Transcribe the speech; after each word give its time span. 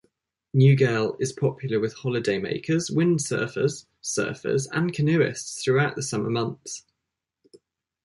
Newgale 0.55 1.15
is 1.21 1.31
popular 1.31 1.79
with 1.79 1.93
holiday 1.95 2.39
makers, 2.39 2.89
windsurfers, 2.89 3.85
surfers 4.01 4.67
and 4.71 4.91
canoeists 4.91 5.63
throughout 5.63 5.95
the 5.95 6.01
summer 6.01 6.31
months. 6.31 6.87